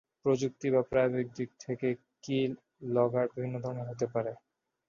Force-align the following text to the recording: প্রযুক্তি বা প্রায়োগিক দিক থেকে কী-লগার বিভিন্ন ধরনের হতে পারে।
প্রযুক্তি 0.23 0.67
বা 0.73 0.81
প্রায়োগিক 0.89 1.27
দিক 1.37 1.49
থেকে 1.63 1.87
কী-লগার 2.23 3.25
বিভিন্ন 3.33 3.55
ধরনের 3.63 3.89
হতে 3.91 4.05
পারে। 4.13 4.31